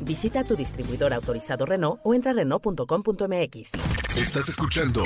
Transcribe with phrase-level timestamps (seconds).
[0.00, 3.72] Visita tu distribuidor autorizado Renault o entra a Renault.com.mx.
[4.16, 5.04] Estás escuchando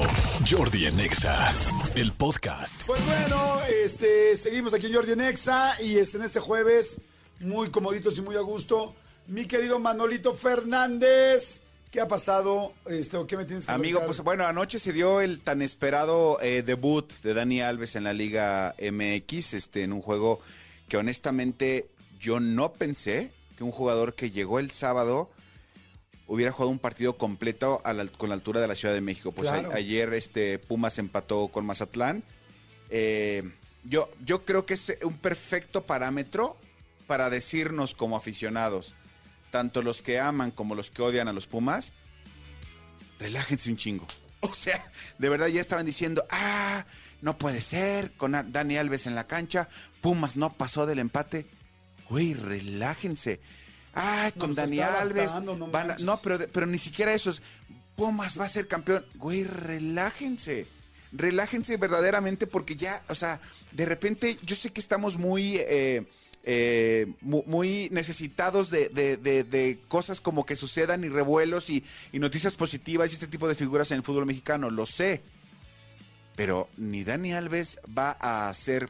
[0.49, 1.53] Jordi en Exa,
[1.95, 2.83] el podcast.
[2.87, 7.01] Pues bueno, este, seguimos aquí en Jordi en Exa y este, en este jueves,
[7.41, 8.95] muy comoditos y muy a gusto,
[9.27, 11.61] mi querido Manolito Fernández.
[11.91, 12.73] ¿Qué ha pasado?
[12.87, 16.41] Este, ¿o ¿Qué me tienes que Amigo, pues bueno, anoche se dio el tan esperado
[16.41, 20.41] eh, debut de Dani Alves en la Liga MX, este, en un juego
[20.89, 23.31] que honestamente yo no pensé
[23.63, 25.31] que un jugador que llegó el sábado
[26.27, 29.31] hubiera jugado un partido completo a la- con la altura de la Ciudad de México.
[29.33, 29.71] Pues Claro.
[29.71, 32.25] a- ayer este Pumas empató con Mazatlán.
[32.91, 33.45] Eh,
[33.85, 36.57] yo, yo creo que es un perfecto parámetro
[37.07, 38.95] para decirnos como aficionados,
[39.51, 41.93] tanto los que aman como los que odian a los Pumas,
[43.19, 44.07] relájense un chingo.
[44.45, 44.83] O sea,
[45.19, 46.85] de verdad ya estaban diciendo, ah,
[47.21, 49.69] no puede ser, con Dani Alves en la cancha,
[50.01, 51.47] Pumas no pasó del empate.
[52.11, 53.41] Güey, relájense.
[53.95, 55.31] Ah, No, con se Dani Alves.
[55.43, 56.07] no van a- manches.
[56.07, 57.43] no, pero, pero ni siquiera eso es,
[57.97, 59.05] Pumas va a ser campeón.
[59.17, 60.67] Güey, relájense.
[61.13, 63.39] Relájense verdaderamente porque ya, o sea,
[63.73, 65.57] de repente yo sé que estamos muy...
[65.59, 66.07] eh,
[66.45, 71.85] eh, mu- muy necesitados de, de- de- de cosas como que sucedan y revuelos y,
[72.13, 75.23] y noticias positivas y este tipo de figuras en el fútbol mexicano, lo sé.
[76.35, 78.89] Pero ni Dani Alves va a ser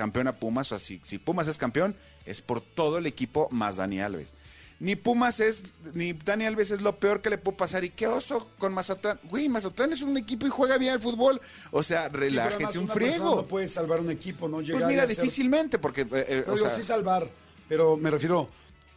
[0.00, 3.48] campeón a Pumas, o sea, si, si Pumas es campeón, es por todo el equipo
[3.50, 4.32] más Dani Alves.
[4.78, 5.62] Ni Pumas es,
[5.92, 7.84] ni Dani Alves es lo peor que le puede pasar.
[7.84, 9.20] ¿Y qué oso con Mazatlán?
[9.24, 11.38] Güey, Mazatlán es un equipo y juega bien al fútbol.
[11.70, 13.36] O sea, Sí, relájense un una persona friego.
[13.36, 14.62] No puede salvar un equipo, ¿no?
[14.62, 16.00] Llegar Pues mira, hacer- difícilmente, porque...
[16.00, 17.28] eh, eh, No o digo, sea, sí salvar,
[17.68, 18.48] pero me refiero,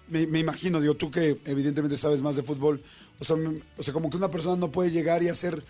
[0.07, 2.81] me, me imagino, digo, tú que evidentemente sabes más de fútbol,
[3.19, 5.61] o sea, me- o sea, como que una persona no puede llegar y hacer,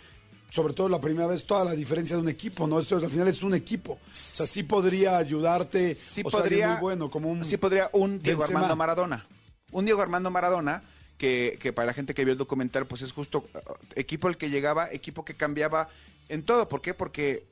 [0.53, 2.78] sobre todo la primera vez, toda la diferencia de un equipo, ¿no?
[2.80, 3.94] Esto al final es un equipo.
[3.94, 7.44] O sea, sí podría ayudarte, sí o sea, podría, muy bueno, como un...
[7.44, 8.59] sí podría un Diego Benzema.
[8.59, 9.28] Armando Maradona.
[9.72, 10.84] Un Diego Armando Maradona
[11.18, 13.59] que, que para la gente que vio el documental, pues es justo uh,
[13.96, 15.90] equipo el que llegaba, equipo que cambiaba
[16.30, 16.69] en todo.
[16.69, 16.94] ¿Por qué?
[16.94, 17.47] Porque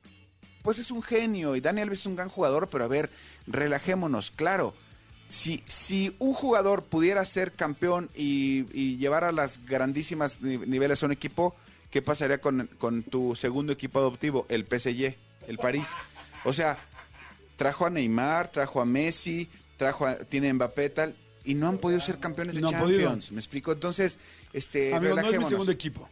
[0.62, 3.10] pues es un genio y Dani Alves es un gran jugador, pero a ver,
[3.48, 4.76] relajémonos, claro.
[5.28, 11.02] Si, si un jugador pudiera ser campeón y, y llevar a las grandísimas ni- niveles
[11.02, 11.56] a un equipo,
[11.92, 15.16] ¿qué pasaría con, con tu segundo equipo adoptivo, el PSG,
[15.48, 15.88] el París?
[16.46, 16.80] O sea,
[17.56, 19.48] trajo a Neymar, trajo a Messi,
[19.78, 22.72] trajo a, tiene Mbappé tal, y no han podido ser campeones de No.
[22.72, 23.32] Champions.
[23.32, 23.72] ¿Me explico?
[23.72, 24.18] Entonces,
[24.54, 26.08] este, Amigo, no es mi segundo equipo.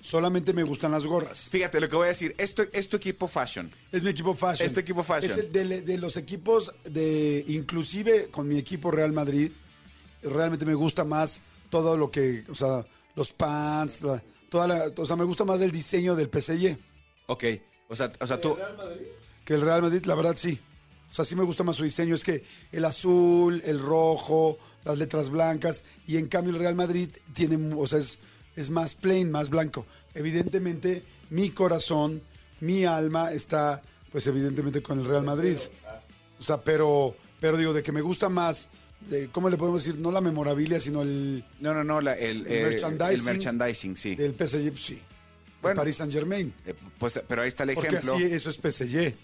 [0.00, 1.48] Solamente me gustan las gorras.
[1.48, 2.34] Fíjate lo que voy a decir.
[2.36, 3.70] Esto es tu equipo fashion.
[3.90, 4.66] Es mi equipo fashion.
[4.66, 5.30] Es tu equipo fashion.
[5.32, 9.50] Es el de, de los equipos de, inclusive con mi equipo Real Madrid,
[10.22, 12.84] realmente me gusta más todo lo que, o sea,
[13.16, 14.22] los pants, la-
[14.54, 16.78] toda la, o sea, me gusta más el diseño del PSG
[17.26, 17.44] Ok.
[17.88, 18.56] O sea, o sea tú.
[19.44, 20.60] que el Real Madrid, la verdad sí.
[21.10, 22.14] O sea, sí me gusta más su diseño.
[22.14, 25.82] Es que el azul, el rojo, las letras blancas.
[26.06, 28.20] Y en cambio el Real Madrid tiene, o sea, es,
[28.54, 29.86] es más plain, más blanco.
[30.14, 32.22] Evidentemente, mi corazón,
[32.60, 33.82] mi alma está,
[34.12, 35.56] pues evidentemente con el Real Madrid.
[36.38, 38.68] O sea, pero, pero digo, de que me gusta más,
[39.32, 39.98] ¿cómo le podemos decir?
[40.00, 42.00] No la memorabilia, sino el No, no, no.
[42.00, 43.14] la- el, El eh, merchandising.
[43.18, 44.14] el merchandising, sí.
[44.14, 45.00] del PSG, pues sí.
[45.62, 45.76] Bueno.
[45.76, 46.52] Paris Saint Germain.
[46.66, 48.14] Eh, pues, pero ahí está el Porque ejemplo.
[48.14, 49.14] así eso es PSG.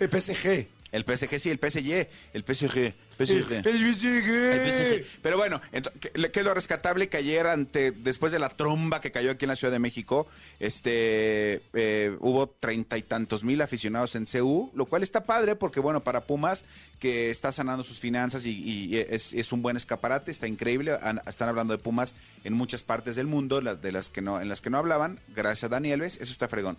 [0.00, 0.66] El PSG.
[0.90, 2.08] El PSG, sí, el PSG.
[2.32, 2.76] El PSG.
[2.78, 3.66] El, PSG.
[3.66, 5.04] el El PSG.
[5.04, 5.18] PSG.
[5.22, 9.00] Pero bueno, ento- ¿qué qué es lo rescatable que ayer, ante, después de la tromba
[9.00, 10.26] que cayó aquí en la Ciudad de México,
[10.60, 15.80] este, eh, hubo treinta y tantos mil aficionados en CU, lo cual está padre porque,
[15.80, 16.64] bueno, para Pumas,
[17.00, 20.96] que está sanando sus finanzas y, y es, es un buen escaparate, está increíble.
[21.02, 24.40] Han- están hablando de Pumas en muchas partes del mundo, las de las que no,
[24.40, 26.78] en las que no hablaban, gracias a Dani Alves, eso está fregón.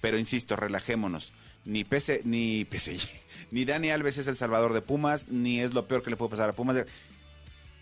[0.00, 1.32] Pero insisto, relajémonos.
[1.64, 3.08] Ni PC, ni PSG,
[3.50, 6.30] ni Dani Alves es el salvador de Pumas, ni es lo peor que le puede
[6.30, 6.84] pasar a Pumas.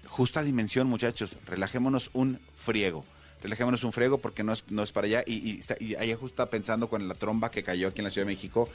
[0.07, 1.37] Justa dimensión, muchachos.
[1.47, 3.05] Relajémonos un friego.
[3.43, 5.23] Relajémonos un friego porque no es, no es para allá.
[5.27, 8.27] Y, y, y ahí justo pensando con la tromba que cayó aquí en la Ciudad
[8.27, 8.69] de México.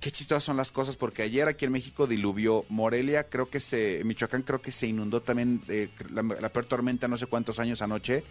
[0.00, 4.00] Qué chistosas son las cosas porque ayer aquí en México diluvió Morelia, creo que se,
[4.04, 7.82] Michoacán creo que se inundó también eh, la, la peor tormenta no sé cuántos años
[7.82, 8.22] anoche.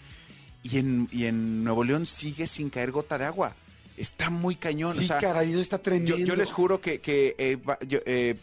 [0.63, 3.55] Y en, y en Nuevo León sigue sin caer gota de agua.
[3.97, 4.93] Está muy cañón.
[4.95, 6.15] Sí, o sea, caray, eso está yo, tremendo.
[6.17, 7.57] yo les juro que, que, eh,
[7.87, 8.35] yo, eh,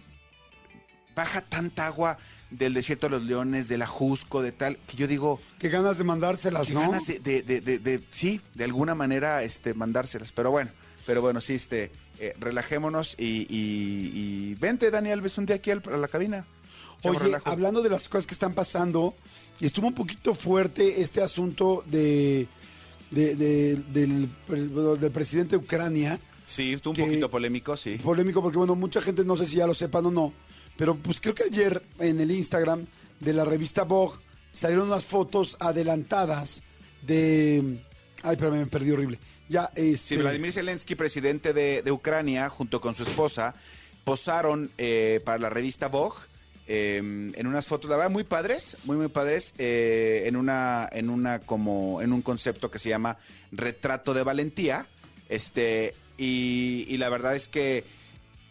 [1.15, 2.19] baja tanta agua
[2.51, 5.99] del desierto de los leones, de la Jusco, de tal, que yo digo, Qué ganas
[5.99, 6.81] de mandárselas, qué ¿no?
[6.83, 10.33] ganas de, de- de- sí, de alguna manera, este, mandárselas.
[10.33, 10.71] Pero bueno,
[11.07, 15.71] pero bueno, sí, este, eh, relajémonos y, y- y vente, Dani Alves, un día aquí
[15.71, 16.47] al- a la cabina.
[17.03, 17.51] Oye, relajo.
[17.51, 19.15] hablando de las cosas que están pasando,
[19.61, 22.49] estuvo un poquito fuerte este asunto de,
[23.15, 26.19] de- de- del, presidente de Ucrania.
[26.45, 27.97] Sí, estuvo un poquito polémico, sí.
[28.03, 30.33] Polémico porque, bueno, mucha gente no sé si ya lo sepan o no,
[30.77, 32.87] pero pues creo que ayer en el Instagram
[33.21, 34.19] de la revista Vogue
[34.53, 36.63] salieron unas fotos adelantadas
[37.03, 37.83] de...
[38.23, 39.19] Ay, pero me perdí horrible.
[39.49, 40.15] Ya, este...
[40.15, 43.55] Sí, Vladimir Zelensky, presidente de, de Ucrania, junto con su esposa,
[44.05, 46.17] posaron eh, para la revista Vogue
[46.67, 51.11] eh, en unas fotos, la verdad, muy padres, muy, muy padres, eh, en una, en
[51.11, 53.19] una como, en un concepto que se llama
[53.53, 54.87] retrato de valentía,
[55.29, 57.85] este, y, y la verdad es que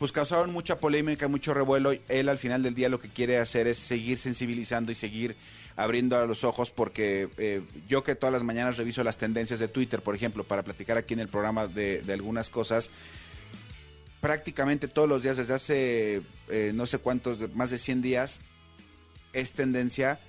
[0.03, 1.93] pues causaron mucha polémica, mucho revuelo.
[2.09, 5.37] Él al final del día lo que quiere hacer es seguir sensibilizando y seguir
[5.77, 9.69] abriendo a los ojos porque eh, yo que todas las mañanas reviso las tendencias de
[9.69, 12.91] Twitter, por ejemplo, para platicar aquí en el programa de, de algunas cosas,
[14.23, 18.39] prácticamente todos los días desde hace eh, no sé cuántos, más de 100 días,
[19.33, 20.21] es tendencia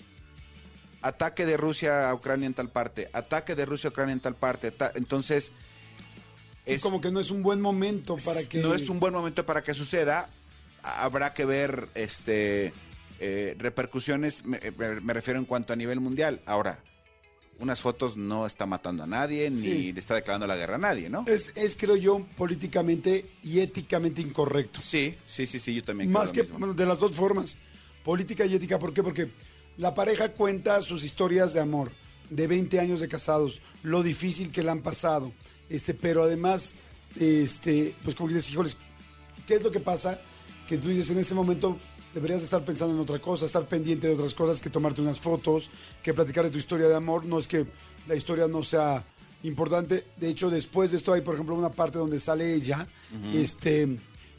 [1.01, 4.35] ataque de Rusia a Ucrania en tal parte, ataque de Rusia a Ucrania en tal
[4.35, 4.73] parte.
[4.73, 5.53] ta- entonces,
[6.67, 8.59] sí, es- como que no es un buen momento para que...
[8.59, 10.29] no es un buen momento para que suceda.
[10.83, 12.73] Habrá que ver este
[13.21, 14.59] eh, repercusiones, me
[15.15, 16.41] refiero en cuanto a nivel mundial.
[16.47, 16.83] Ahora,
[17.59, 21.09] unas fotos no está matando a nadie, ni le está declarando la guerra a nadie,
[21.09, 21.25] ¿no?
[21.27, 24.81] Es, es, creo yo, políticamente y éticamente incorrecto.
[24.81, 26.75] Sí, sí, sí, sí, yo también creo Más lo que mismo.
[26.75, 27.57] de las dos formas,
[28.05, 28.79] política y ética.
[28.79, 29.03] ¿Por qué?
[29.03, 29.31] Porque
[29.77, 31.93] la pareja cuenta sus historias de amor,
[32.31, 35.33] de 20 años de casados, lo difícil que le han pasado.
[35.69, 36.75] Este, pero además,
[37.19, 38.77] este, pues como que dices, híjoles,
[39.47, 40.21] ¿qué es lo que pasa?
[40.69, 41.79] Que tú dices, en este momento
[42.15, 45.69] deberías estar pensando en otra cosa, estar pendiente de otras cosas, que tomarte unas fotos,
[46.03, 47.27] que platicar de tu historia de amor.
[47.27, 47.67] No es que
[48.07, 49.05] la historia no sea
[49.43, 50.07] importante.
[50.17, 52.87] De hecho, después de esto hay, por ejemplo, una parte donde sale ella,
[53.35, 53.99] este,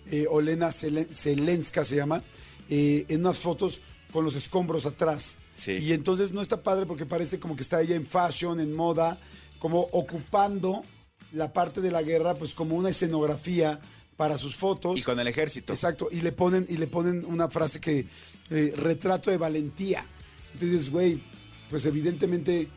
[0.09, 2.23] eh, Olena Zelen- Zelenska se llama,
[2.69, 3.81] eh, en unas fotos
[4.11, 5.37] con los escombros atrás.
[5.53, 5.73] Sí.
[5.73, 9.19] Y entonces no está padre porque parece como que está ella en fashion, en moda,
[9.59, 10.83] como ocupando
[11.31, 13.79] la parte de la guerra, pues como una escenografía
[14.17, 14.97] para sus fotos.
[14.97, 15.73] Y con el ejército.
[15.73, 18.07] Exacto, y le ponen, y le ponen una frase que,
[18.49, 20.05] eh, retrato de valentía.
[20.53, 21.21] Entonces, güey,
[21.69, 22.69] pues evidentemente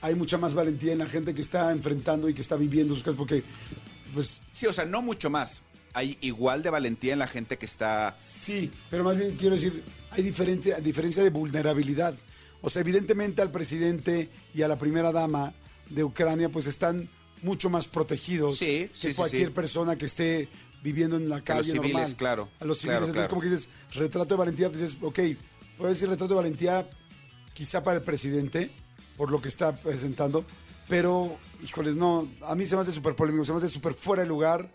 [0.00, 3.02] hay mucha más valentía en la gente que está enfrentando y que está viviendo sus
[3.02, 3.42] cosas, porque,
[4.12, 5.62] pues, Sí, o sea, no mucho más.
[5.94, 8.16] Hay igual de valentía en la gente que está...
[8.20, 12.14] sí, pero más bien quiero decir, hay diferente, diferencia de vulnerabilidad.
[12.60, 15.54] O sea, evidentemente al presidente y a la primera dama
[15.88, 17.08] de Ucrania, pues están
[17.42, 19.52] mucho más protegidos Sí, que sí, cualquier sí.
[19.54, 20.48] persona que esté
[20.82, 22.16] viviendo en la Que los calle civiles, normal.
[22.16, 22.98] claro, A los civiles.
[22.98, 23.28] claro, Entonces, claro.
[23.30, 25.18] como que dices, retrato de valentía, dices, ok,
[25.76, 26.88] puede decir retrato de valentía
[27.54, 28.70] quizá para el presidente,
[29.16, 30.44] por lo que está presentando,
[30.88, 34.22] pero, híjoles, no, a mí se me hace súper polémico, se me hace súper fuera
[34.22, 34.70] de lugar.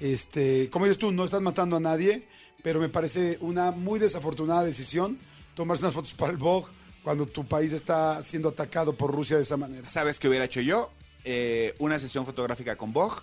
[0.00, 2.28] Este, como dices tú, no estás matando a nadie,
[2.62, 5.18] pero me parece una muy desafortunada decisión
[5.54, 6.70] tomarse unas fotos para el Vogue
[7.02, 9.84] cuando tu país está siendo atacado por Rusia de esa manera.
[9.86, 10.92] ¿Sabes qué hubiera hecho yo?
[11.28, 13.16] Eh, una sesión fotográfica con Vogue,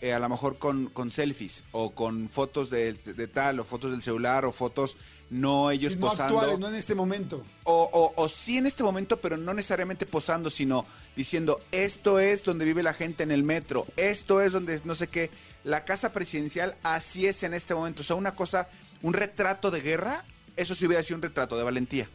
[0.00, 3.90] eh, a lo mejor con, con selfies o con fotos de, de tal o fotos
[3.90, 4.96] del celular o fotos
[5.28, 6.38] no ellos no posando.
[6.38, 7.44] actuales, no en este momento.
[7.64, 12.42] O, o- o sí en este momento, pero no necesariamente posando, sino diciendo, esto es
[12.42, 15.30] donde vive la gente en el metro, esto es donde no sé qué,
[15.62, 18.00] la casa presidencial así es en este momento.
[18.00, 18.68] O sea, una cosa,
[19.02, 20.24] un retrato de guerra,
[20.56, 22.08] eso sí hubiera sido un retrato de valentía.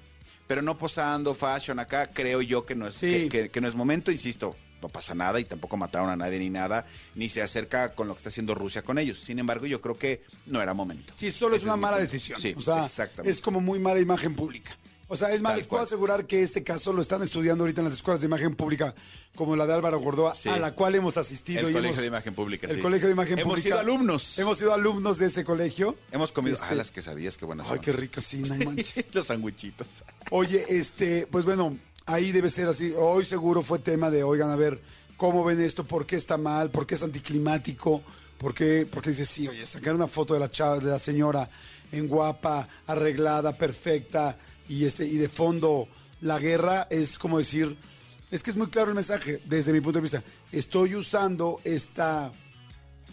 [0.47, 3.07] Pero no posando, fashion acá, creo yo que no es, Sí.
[3.07, 4.55] que, que- que no es momento, insisto.
[4.85, 8.13] No pasa nada y tampoco mataron a nadie ni nada, ni se acerca con lo
[8.13, 9.19] que está haciendo Rusia con ellos.
[9.19, 11.11] Sin embargo, yo creo que no era momento.
[11.15, 12.11] Sí, solo es una mala punto.
[12.11, 12.39] decisión.
[12.39, 13.31] Sí, o sea, exactamente.
[13.31, 14.77] es como muy mala imagen pública.
[15.07, 15.85] O sea, es más, Tal les puedo cual.
[15.87, 18.93] asegurar que este caso lo están estudiando ahorita en las escuelas de imagen pública,
[19.35, 20.49] como la de Álvaro Gordoa, Sí.
[20.49, 21.61] a la cual hemos asistido.
[21.61, 22.81] El y Colegio hemos- de Imagen Pública, El sí.
[22.81, 23.67] Colegio de Imagen Hemos Pública.
[23.69, 24.37] sido alumnos.
[24.39, 25.95] Hemos sido alumnos de ese colegio.
[26.11, 26.55] Hemos comido.
[26.55, 27.79] Este- Ah, las quesadillas, qué buenas Ay, son.
[27.85, 29.05] qué rico, sí, no manches.
[29.13, 29.87] Los sandwichitos.
[30.31, 32.93] Oye, este, pues bueno, ahí debe ser así.
[32.97, 34.81] Hoy seguro fue tema de, oigan, a ver,
[35.17, 35.85] ¿cómo ven esto?
[35.85, 36.71] ¿Por qué está mal?
[36.71, 38.03] ¿Por qué es anticlimático?
[38.37, 38.87] ¿Por qué?
[38.89, 41.49] Porque dice, sí, oye, sacar una foto de la chava, de la señora
[41.91, 45.87] en guapa, arreglada, perfecta, y este, y de fondo
[46.21, 47.77] la guerra es como decir,
[48.31, 50.23] es que es muy claro el mensaje, desde mi punto de vista.
[50.51, 52.31] Estoy usando esta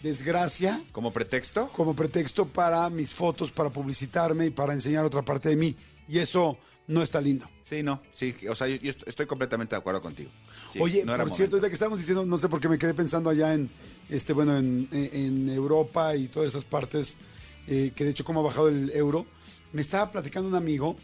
[0.01, 1.69] desgracia ¿Como pretexto?
[1.71, 5.75] como pretexto para mis fotos, para publicitarme y para enseñar otra parte de mí.
[6.09, 6.57] Y eso
[6.87, 7.49] no está lindo.
[7.63, 8.01] Sí, no.
[8.13, 10.29] Sí, o sea, yo, yo est- estoy completamente de acuerdo contigo.
[10.71, 11.55] Sí, Oye, no por cierto, momento.
[11.55, 13.69] ahorita que estábamos diciendo, no sé por qué me quedé pensando allá en,
[14.09, 17.17] este, bueno, en, en- en Europa y todas esas partes,
[17.67, 19.25] eh, que de hecho cómo ha bajado el euro.
[19.71, 20.95] Me estaba platicando un amigo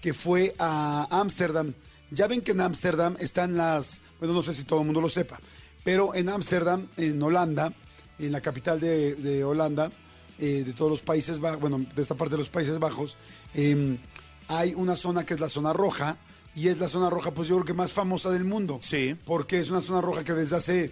[0.00, 1.74] que fue a Ámsterdam.
[2.10, 5.10] Ya ven que en Ámsterdam están las, bueno, no sé si todo el mundo lo
[5.10, 5.38] sepa,
[5.84, 7.72] pero en Ámsterdam, en Holanda,
[8.18, 9.92] en la capital de, de Holanda,
[10.38, 13.16] eh, de todos los Países Bajos, bueno, de esta parte de los Países Bajos,
[13.54, 13.98] eh,
[14.48, 16.16] hay una zona que es la zona roja,
[16.54, 18.80] y es la zona roja, pues yo creo que más famosa del mundo.
[18.82, 19.14] Sí.
[19.24, 20.90] Porque es una zona roja que desde hace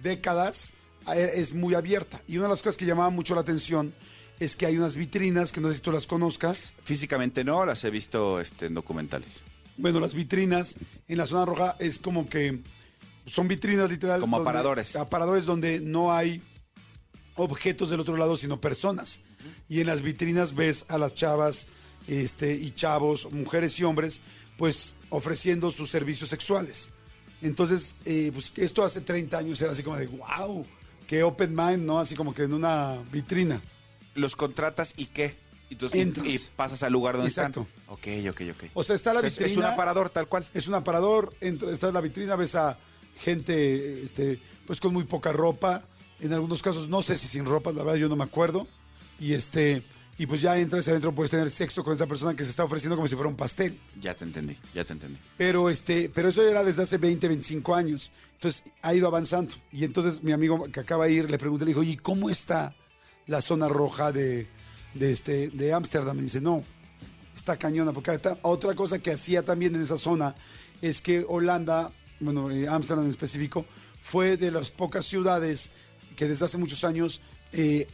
[0.00, 0.72] décadas
[1.12, 2.20] eh, es muy abierta.
[2.28, 3.92] Y una de las cosas que llamaba mucho la atención
[4.38, 6.72] es que hay unas vitrinas, que no sé si tú las conozcas.
[6.84, 9.42] Físicamente no, las he visto este, en documentales.
[9.76, 10.76] Bueno, las vitrinas
[11.08, 12.60] en la zona roja es como que
[13.26, 14.20] son vitrinas literal.
[14.20, 14.94] Como donde- aparadores.
[14.96, 16.42] Aparadores donde no hay
[17.36, 19.20] objetos del otro lado, sino personas.
[19.68, 21.66] Y en las vitrinas ves a las chavas
[22.06, 24.20] este, y chavos, mujeres y hombres,
[24.56, 26.90] pues ofreciendo sus servicios sexuales.
[27.40, 30.64] Entonces, eh, pues esto hace 30 años era así como de, wow,
[31.06, 31.98] qué open mind, ¿no?
[31.98, 33.60] Así como que en una vitrina.
[34.14, 35.36] Los contratas y qué?
[35.70, 36.26] Y, tú- Entras.
[36.26, 37.62] y pasas al lugar donde Exacto.
[37.62, 37.82] están.
[37.88, 38.70] Ok, ok, ok.
[38.74, 39.52] O sea, está la O sea, es- vitrina.
[39.52, 40.46] Es un aparador tal cual.
[40.54, 42.78] Es un aparador, entra, está en la vitrina, ves a
[43.18, 45.84] gente este, pues con muy poca ropa,
[46.20, 48.66] en algunos casos no sé si sin ropa, la verdad yo no me acuerdo,
[49.18, 49.82] y este
[50.18, 52.96] y pues ya entras adentro, puedes tener sexo con esa persona que se está ofreciendo
[52.96, 53.78] como si fuera un pastel.
[54.00, 55.18] Ya te entendí, ya te entendí.
[55.38, 58.10] Pero este, pero eso era desde hace 20, 25 años.
[58.34, 59.54] Entonces ha ido avanzando.
[59.72, 62.74] Y entonces mi amigo que acaba de ir le pregunté, le dijo, ¿y cómo está
[63.26, 64.46] la zona roja de,
[64.94, 66.18] de este, de Ámsterdam?
[66.18, 66.62] Y dice, no,
[67.34, 67.92] está cañona.
[67.92, 70.34] Porque está- otra cosa que hacía también en esa zona
[70.82, 71.90] es que Holanda,
[72.20, 73.64] bueno, eh, Ámsterdam en específico,
[74.00, 75.70] fue de las pocas ciudades
[76.16, 77.20] que desde hace muchos años
[77.52, 77.86] eh,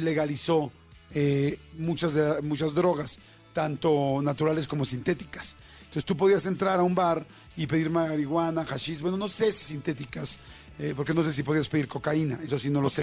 [0.00, 0.70] legalizó
[1.14, 3.18] eh, muchas, de- muchas drogas,
[3.52, 5.56] tanto naturales como sintéticas.
[5.80, 9.64] Entonces tú podías entrar a un bar y pedir marihuana, hashish, bueno, no sé si
[9.66, 10.38] sintéticas,
[10.78, 13.02] eh, porque no sé si podías pedir cocaína, eso sí no lo sé.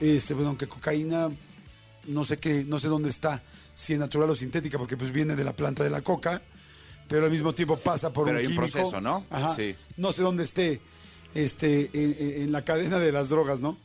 [0.00, 1.28] Este, bueno, aunque cocaína,
[2.06, 3.42] no sé qué, no sé dónde está,
[3.74, 6.42] si es natural o sintética, porque pues viene de la planta de la coca,
[7.08, 9.24] pero al mismo tiempo pasa por Pero un hay un proceso, ¿no?
[9.30, 9.54] Ajá.
[9.54, 9.74] Sí.
[9.96, 10.80] No sé dónde esté,
[11.34, 13.76] este, en- en la cadena de las drogas, ¿no?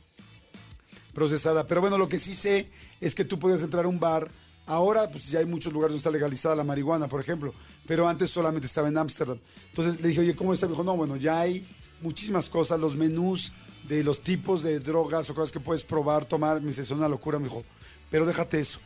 [1.14, 1.68] Procesada.
[1.68, 4.32] Pero bueno, lo que sí sé es que tú podías entrar a un bar.
[4.66, 7.54] Ahora, pues ya hay muchos lugares donde está legalizada la marihuana, por ejemplo.
[7.86, 9.40] Pero antes solamente estaba en Ámsterdam.
[9.70, 10.68] Entonces le dije, oye, ¿cómo está?
[10.68, 11.68] Me dijo, no, bueno, ya hay
[12.02, 13.54] muchísimas cosas, los menús
[13.88, 16.62] de los tipos de drogas o cosas que puedes probar, tomar.
[16.62, 17.64] Me dice, es una locura, me dijo.
[18.10, 18.80] Pero déjate eso.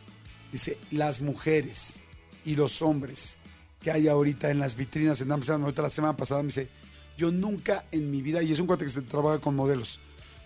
[0.52, 1.98] Dice, las mujeres
[2.44, 3.38] y los hombres
[3.80, 6.70] que hay ahorita en las vitrinas en Amsterdam, ahorita la semana pasada me dice,
[7.18, 10.00] yo nunca en mi vida, y es un cuate que se trabaja con modelos,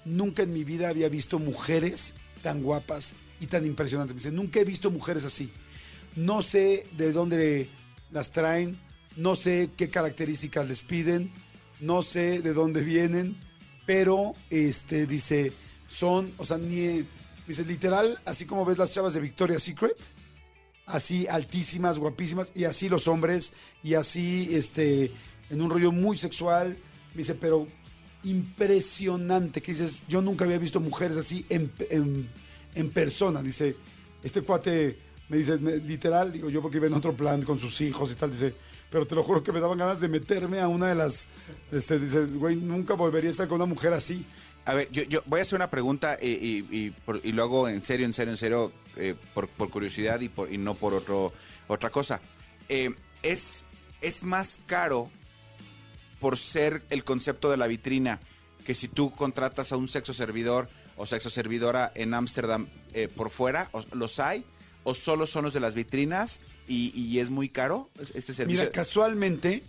[0.05, 4.15] nunca en mi vida había visto mujeres tan guapas y tan impresionantes.
[4.15, 5.51] Me dice, nunca he visto mujeres así.
[6.15, 7.69] No sé de dónde
[8.11, 8.79] las traen,
[9.15, 11.31] no sé qué características les piden,
[11.79, 13.37] no sé de dónde vienen,
[13.85, 15.53] pero este dice,
[15.87, 17.05] son, o sea, ni
[17.47, 19.97] dice literal, así como ves las chavas de Victoria's Secret,
[20.85, 23.53] así altísimas, guapísimas, y así los hombres,
[23.83, 25.11] y así este,
[25.49, 26.77] en un rollo muy sexual,
[27.13, 27.67] me dice, pero
[28.23, 32.29] impresionante, que dices, yo nunca había visto mujeres así en, en,
[32.75, 33.75] en persona, dice,
[34.23, 34.97] este cuate
[35.29, 38.15] me dice, me- literal, digo yo porque iba en otro plan con sus hijos y
[38.15, 38.53] tal, dice,
[38.89, 41.27] pero te lo juro que me daban ganas de meterme a una de las,
[41.71, 44.25] este, dice, güey, nunca volvería a estar con una mujer así.
[44.65, 46.93] A ver, yo, yo voy a hacer una pregunta y, y-
[47.31, 50.75] lo hago en serio, en serio, en serio, eh, por, por curiosidad y, por, no
[50.75, 51.33] por otro,
[51.67, 52.21] otra cosa.
[52.69, 53.65] Eh, ¿es,
[54.01, 55.09] ¿Es más caro
[56.21, 58.21] por ser el concepto de la vitrina
[58.63, 63.29] que si tú contratas a un sexo servidor o sexo servidora en Ámsterdam eh, por
[63.31, 63.67] fuera?
[63.73, 64.45] ¿O- ¿Los hay?
[64.83, 68.61] ¿O solo son los de las vitrinas y, y es muy caro este servicio?
[68.61, 69.63] Mira, casualmente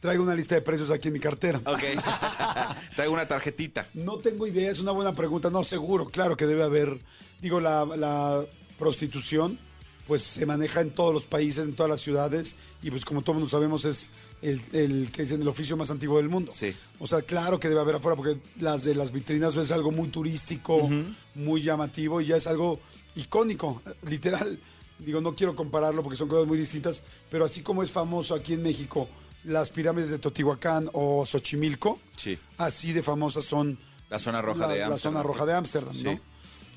[0.00, 1.60] traigo una lista de precios aquí en mi cartera.
[1.66, 1.82] Ok.
[2.94, 3.88] Traigo una tarjetita.
[3.94, 5.50] No tengo idea, es una buena pregunta.
[5.50, 7.00] No, seguro, claro que debe haber.
[7.40, 8.44] Digo, la, la
[8.78, 9.58] prostitución,
[10.06, 13.50] pues se maneja en todos los países, en todas las ciudades, y pues como todos
[13.50, 14.10] sabemos, es
[14.42, 16.52] el, el que es el oficio más antiguo del mundo.
[16.54, 16.74] Sí.
[16.98, 20.08] O sea, claro que debe haber afuera, porque las de las vitrinas es algo muy
[20.08, 20.88] turístico,
[21.34, 22.80] muy llamativo, y ya es algo
[23.14, 24.58] icónico, literal.
[24.98, 28.54] Digo, no quiero compararlo porque son cosas muy distintas, pero así como es famoso aquí
[28.54, 29.08] en México
[29.44, 32.36] las pirámides de Teotihuacán o Xochimilco, Sí.
[32.58, 33.78] así de famosas son
[34.10, 35.12] La zona roja la, de la Ámsterdam.
[35.14, 36.18] zona roja de Ámsterdam, Sí.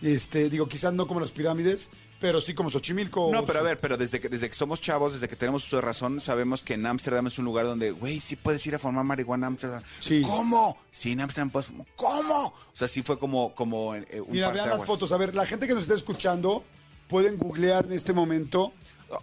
[0.01, 1.89] Este, digo, quizás no como las pirámides,
[2.19, 3.29] pero sí como Xochimilco.
[3.31, 5.77] No, pero a ver, pero desde que, desde que somos chavos, desde que tenemos uso
[5.77, 8.79] de razón, sabemos que en Ámsterdam es un lugar donde, güey, sí puedes ir a
[8.79, 9.83] formar marihuana en Ámsterdam.
[9.99, 10.21] Sí.
[10.21, 10.77] ¿Cómo?
[10.91, 11.87] Sí, en Ámsterdam puedes fumar.
[11.95, 12.47] ¿Cómo?
[12.47, 15.11] O sea, sí fue como, como eh, un Mira, vean las fotos.
[15.11, 16.63] A ver, la gente que nos está escuchando
[17.07, 18.73] pueden googlear en este momento.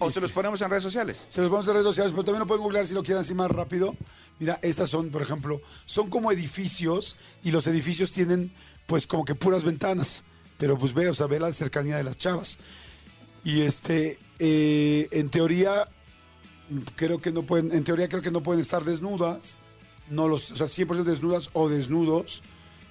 [0.00, 1.28] O se los ponemos en redes sociales.
[1.30, 3.34] Se los vamos a redes sociales, pero también lo pueden googlear si lo quieren así
[3.34, 3.94] más rápido.
[4.40, 8.52] Mira, estas son, por ejemplo, son como edificios y los edificios tienen
[8.86, 10.24] pues como que puras ventanas.
[10.58, 12.58] Pero pues ve, o sea, ve la cercanía de las chavas.
[13.44, 15.88] Y este, eh, en teoría,
[16.96, 19.58] creo que no pueden, en teoría creo que no pueden estar desnudas,
[20.10, 22.42] no los, o sea, 100% desnudas o desnudos,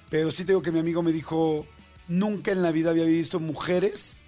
[0.08, 1.66] pero sí tengo que mi amigo me dijo,
[2.08, 4.18] nunca en la vida había visto mujeres,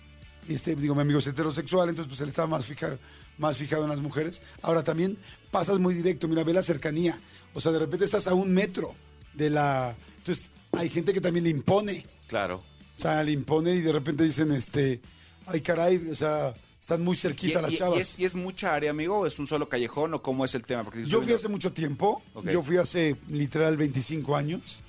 [0.49, 2.99] este, digo, mi amigo es heterosexual, entonces pues él estaba más fijado,
[3.37, 4.43] más fijado en las mujeres.
[4.63, 5.19] Ahora también
[5.51, 7.19] pasas muy directo, mira, ve la cercanía,
[7.55, 8.95] o sea, de repente estás a un metro
[9.35, 12.63] de la, entonces hay gente que también le impone, Claro.
[12.99, 15.01] O sea, le impone y de repente dicen, este,
[15.47, 17.99] ay caray, o sea, están muy ¿Y, cerquita las y- y chavas.
[18.01, 19.21] es, y es mucha área, amigo?
[19.21, 20.85] ¿O es un solo callejón o cómo es el tema?
[20.85, 24.81] Porque Yo fui hace mucho tiempo, yo fui hace literal 25 años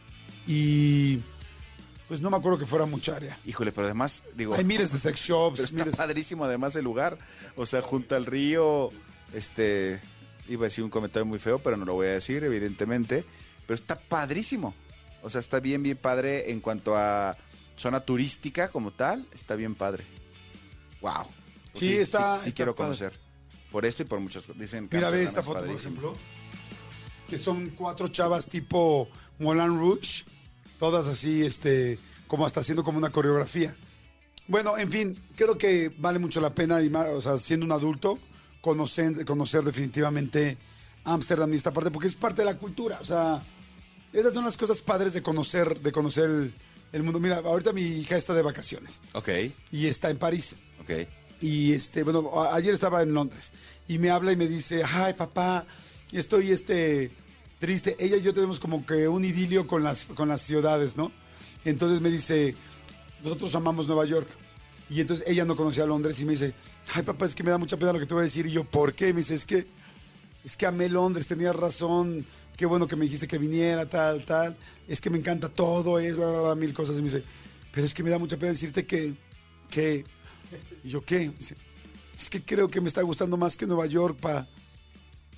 [0.47, 1.19] y
[2.07, 3.37] pues no me acuerdo que fuera mucha área.
[3.45, 4.55] Híjole, pero además, digo...
[4.55, 5.95] Hay miles de sex Pero shops, está miles...
[5.95, 7.19] padrísimo además el lugar.
[7.55, 8.89] O sea, junto al río,
[9.33, 9.99] este,
[10.47, 13.23] iba a decir un comentario muy feo, pero no lo voy a decir, evidentemente.
[13.67, 14.73] Pero está padrísimo.
[15.21, 17.37] O sea, está bien, bien padre en cuanto a
[17.79, 19.27] zona turística como tal.
[19.33, 20.05] Está bien padre.
[21.01, 21.25] Wow.
[21.73, 22.87] Sí, está- Sí, sí está quiero padre.
[22.89, 23.19] conocer.
[23.71, 24.43] Por esto y por muchos.
[24.55, 26.15] Dicen que Mira, ve esta es foto, por ejemplo,
[27.27, 29.07] que son cuatro chavas tipo
[29.37, 30.25] Moulin Rouge,
[30.79, 33.75] todas así, este, como hasta haciendo como una coreografía.
[34.47, 37.71] Bueno, en fin, creo que vale mucho la pena, y más, o sea, siendo un
[37.71, 38.17] adulto,
[38.61, 40.57] conocer, conocer definitivamente
[41.05, 42.97] Ámsterdam y esta parte, porque es parte de la cultura.
[42.99, 43.43] O sea,
[44.11, 46.53] esas son las cosas padres de conocer, de conocer el,
[46.91, 47.19] el mundo.
[47.19, 49.29] Mira, ahorita mi hija está de vacaciones Ok,
[49.71, 50.55] y está en París.
[50.81, 50.91] ok.
[51.41, 53.53] Y este, bueno, ayer estaba en Londres
[53.87, 55.65] y me habla y me dice, ay papá,
[56.11, 57.11] estoy este
[57.59, 57.95] triste.
[57.97, 61.11] Ella y yo tenemos como que un idilio con las, con las ciudades, ¿no?
[61.63, 62.55] Entonces me dice,
[63.23, 64.27] nosotros amamos Nueva York.
[64.89, 66.53] Y entonces ella no conocía Londres y me dice,
[66.93, 68.45] ay papá, es que me da mucha pena lo que te voy a decir.
[68.47, 69.13] Y yo, ¿por qué?
[69.13, 69.65] Me dice, es que,
[70.43, 72.25] es que amé Londres, tenías razón,
[72.59, 74.57] qué bueno que me dijiste que viniera, tal, tal.
[74.85, 76.17] Es que me encanta todo, es,
[76.57, 76.97] mil cosas.
[76.97, 77.23] Y me dice,
[77.71, 79.13] pero es que me da mucha pena decirte que,
[79.69, 80.03] que,
[80.83, 81.29] y yo, ¿qué?
[81.29, 81.55] Dice,
[82.17, 84.45] es que creo que me está gustando más que Nueva York, pa.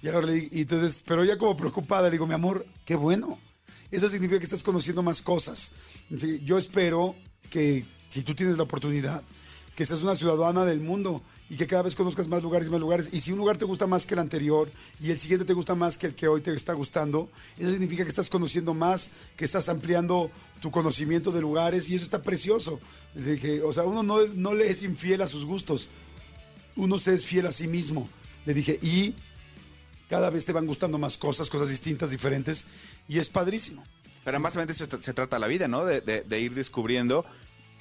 [0.02, 3.38] Y ahora le y entonces, pero ya como preocupada, le digo, mi amor, qué bueno.
[3.92, 5.72] Eso significa que estás conociendo más cosas.
[6.10, 7.16] Yo espero
[7.52, 9.22] que, si tú tienes la oportunidad,
[9.76, 12.80] que seas una ciudadana del mundo y que cada vez conozcas más lugares y más
[12.80, 13.10] lugares.
[13.12, 15.76] Y si un lugar te gusta más que el anterior y el siguiente te gusta
[15.76, 19.46] más que el que hoy te está gustando, eso significa que estás conociendo más, que
[19.46, 20.32] estás ampliando
[20.62, 22.80] tu conocimiento de lugares y eso está precioso.
[23.16, 25.90] Dije, o sea, uno no, no le es infiel a sus gustos,
[26.76, 28.10] uno se es fiel a sí mismo.
[28.46, 29.16] Le dije, y
[30.10, 32.66] cada vez te van gustando más cosas, cosas distintas, diferentes,
[33.08, 33.84] y es padrísimo.
[34.24, 35.84] Pero también de eso se trata la vida, ¿no?
[35.84, 37.26] De, ir descubriendo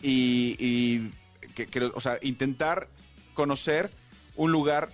[0.03, 1.11] y
[1.55, 2.89] que, que, o sea, intentar
[3.35, 3.91] conocer
[4.37, 4.93] un lugar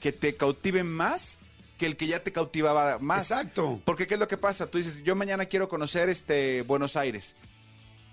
[0.00, 1.38] que te cautive más
[1.80, 3.30] que el que ya te cautivaba más.
[3.30, 3.80] Exacto.
[3.86, 4.66] Porque ¿qué es lo que pasa?
[4.66, 7.36] Tú dices, yo mañana quiero conocer este Buenos Aires.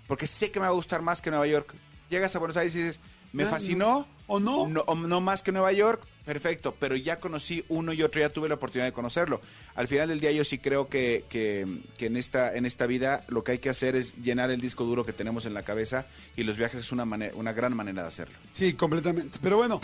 [0.06, 1.74] Porque sé que me va a gustar más que Nueva York.
[2.08, 3.00] Llegas a Buenos Aires y dices,
[3.32, 4.08] me fascinó.
[4.26, 4.62] ¿O no?
[4.62, 6.06] o no más que Nueva York.
[6.28, 9.40] Perfecto, pero ya conocí uno y otro, ya tuve la oportunidad de conocerlo.
[9.74, 13.24] Al final del día yo sí creo que, que- que en, esta, en esta vida
[13.28, 16.06] lo que hay que hacer es llenar el disco duro que tenemos en la cabeza
[16.36, 18.36] y los viajes es una, mane- una gran manera de hacerlo.
[18.52, 19.38] Sí, completamente.
[19.42, 19.80] Pero bueno,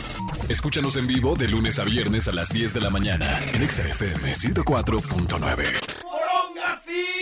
[0.50, 3.88] Escúchanos en vivo de lunes a viernes a las 10 de la mañana en Exa
[3.88, 7.13] FM 104.9.